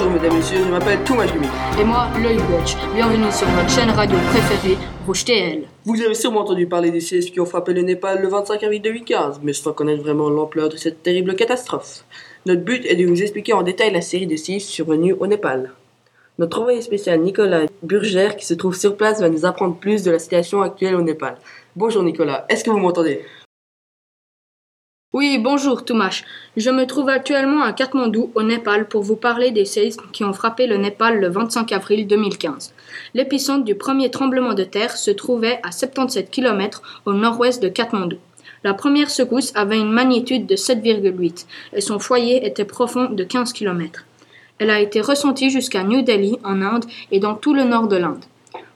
[0.00, 1.26] mesdames et messieurs, je m'appelle Thomas.
[1.78, 2.76] Et moi, l'œil Watch.
[2.94, 5.64] Bienvenue sur votre chaîne radio préférée, Rouge TL.
[5.84, 8.80] Vous avez sûrement entendu parler des séismes qui ont frappé le Népal le 25 avril
[8.80, 12.04] 2015, mais sans connaître vraiment l'ampleur de cette terrible catastrophe.
[12.46, 15.72] Notre but est de vous expliquer en détail la série de séismes survenus au Népal.
[16.38, 20.10] Notre envoyé spécial Nicolas Burgère, qui se trouve sur place, va nous apprendre plus de
[20.10, 21.36] la situation actuelle au Népal.
[21.76, 23.20] Bonjour Nicolas, est-ce que vous m'entendez?
[25.14, 26.24] Oui, bonjour Toumash.
[26.56, 30.32] Je me trouve actuellement à Katmandou, au Népal, pour vous parler des séismes qui ont
[30.32, 32.72] frappé le Népal le 25 avril 2015.
[33.12, 38.16] L'épicentre du premier tremblement de terre se trouvait à 77 km au nord-ouest de Katmandou.
[38.64, 41.44] La première secousse avait une magnitude de 7,8
[41.74, 44.06] et son foyer était profond de 15 km.
[44.58, 47.96] Elle a été ressentie jusqu'à New Delhi, en Inde, et dans tout le nord de
[47.96, 48.24] l'Inde.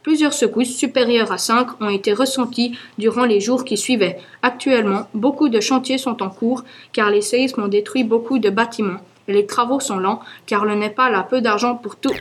[0.07, 4.19] Plusieurs secousses supérieures à 5 ont été ressenties durant les jours qui suivaient.
[4.41, 9.01] Actuellement, beaucoup de chantiers sont en cours car les séismes ont détruit beaucoup de bâtiments
[9.27, 12.13] et les travaux sont lents car le Népal a peu d'argent pour tout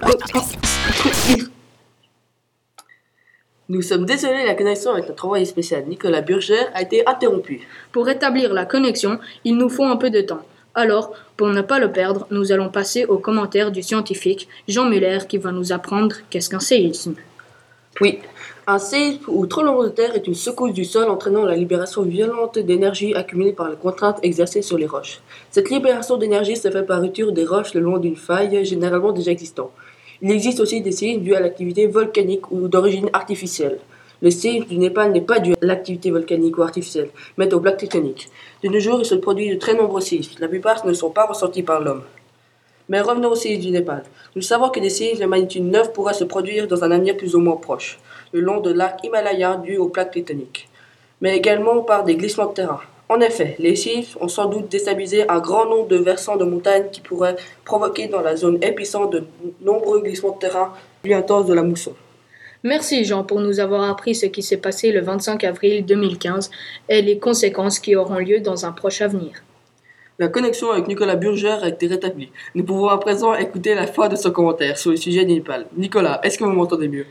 [3.70, 7.68] Nous sommes désolés, la connexion avec notre envoyé spécial Nicolas Burgère a été interrompue.
[7.92, 10.42] Pour rétablir la connexion, il nous faut un peu de temps.
[10.74, 15.20] Alors, pour ne pas le perdre, nous allons passer aux commentaires du scientifique Jean Muller
[15.30, 17.14] qui va nous apprendre qu'est-ce qu'un séisme.
[18.02, 18.20] Oui,
[18.68, 22.60] un séisme ou tremblement de terre est une secousse du sol entraînant la libération violente
[22.60, 25.22] d'énergie accumulée par les contraintes exercées sur les roches.
[25.50, 29.32] Cette libération d'énergie se fait par rupture des roches le long d'une faille généralement déjà
[29.32, 29.72] existante.
[30.22, 33.80] Il existe aussi des séismes dus à l'activité volcanique ou d'origine artificielle.
[34.22, 37.78] Le séisme du Népal n'est pas dû à l'activité volcanique ou artificielle, mais aux plaques
[37.78, 38.28] tectoniques.
[38.62, 40.36] De nos jours, il se produit de très nombreux séismes.
[40.42, 42.04] La plupart ne sont pas ressentis par l'homme.
[42.88, 44.04] Mais revenons au séisme du Népal.
[44.36, 47.36] Nous savons que des séismes de magnitude 9 pourraient se produire dans un avenir plus
[47.36, 48.00] ou moins proche,
[48.32, 50.70] le long de l'arc Himalaya dû aux plaques tectoniques,
[51.22, 52.82] mais également par des glissements de terrain.
[53.08, 56.90] En effet, les séismes ont sans doute déstabilisé un grand nombre de versants de montagnes
[56.92, 59.24] qui pourraient provoquer dans la zone épicentre de
[59.62, 60.74] nombreux glissements de terrain
[61.04, 61.94] plus intenses de la mousson.
[62.64, 66.50] Merci Jean pour nous avoir appris ce qui s'est passé le 25 avril 2015
[66.90, 69.45] et les conséquences qui auront lieu dans un proche avenir.
[70.18, 72.32] La connexion avec Nicolas Burgère a été rétablie.
[72.54, 75.66] Nous pouvons à présent écouter la fin de son commentaire sur le sujet du Népal.
[75.76, 77.06] Nicolas, est-ce que vous m'entendez mieux?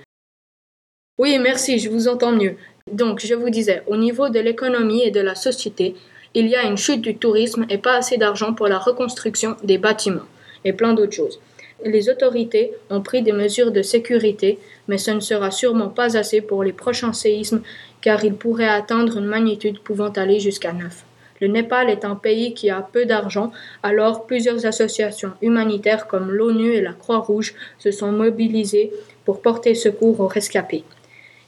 [1.19, 2.57] Oui, merci, je vous entends mieux.
[2.91, 5.95] Donc, je vous disais, au niveau de l'économie et de la société,
[6.33, 9.77] il y a une chute du tourisme et pas assez d'argent pour la reconstruction des
[9.77, 10.27] bâtiments
[10.65, 11.41] et plein d'autres choses.
[11.85, 16.41] Les autorités ont pris des mesures de sécurité, mais ce ne sera sûrement pas assez
[16.41, 17.61] pour les prochains séismes
[18.01, 21.05] car ils pourraient atteindre une magnitude pouvant aller jusqu'à 9.
[21.41, 23.51] Le Népal est un pays qui a peu d'argent,
[23.83, 28.93] alors plusieurs associations humanitaires comme l'ONU et la Croix-Rouge se sont mobilisées
[29.25, 30.85] pour porter secours aux rescapés.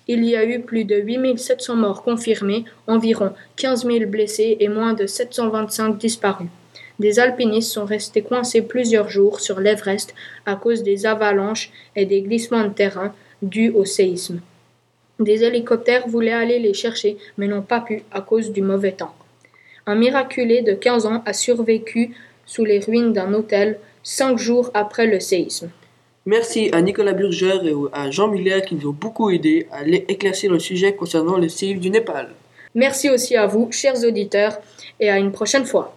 [0.08, 4.92] Il y a eu plus de 8700 morts confirmés, environ 15 000 blessés et moins
[4.92, 6.48] de 725 disparus.
[6.98, 10.14] Des alpinistes sont restés coincés plusieurs jours sur l'Everest
[10.46, 14.40] à cause des avalanches et des glissements de terrain dus au séisme.
[15.18, 19.14] Des hélicoptères voulaient aller les chercher mais n'ont pas pu à cause du mauvais temps.
[19.88, 25.06] Un miraculé de 15 ans a survécu sous les ruines d'un hôtel cinq jours après
[25.06, 25.70] le séisme.
[26.24, 30.50] Merci à Nicolas Burger et à Jean Muller qui nous ont beaucoup aidés à éclaircir
[30.50, 32.30] le sujet concernant le séisme du Népal.
[32.74, 34.58] Merci aussi à vous, chers auditeurs,
[34.98, 35.96] et à une prochaine fois.